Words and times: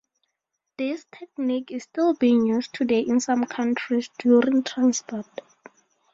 This 0.79 1.05
technique 1.11 1.69
is 1.69 1.83
still 1.83 2.15
being 2.15 2.47
used 2.47 2.73
today 2.73 3.01
in 3.01 3.19
some 3.19 3.45
countries 3.45 4.09
during 4.17 4.63
transport. 4.63 5.27